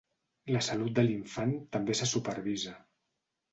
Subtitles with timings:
[0.55, 2.77] La salut de l'infant també se supervisa.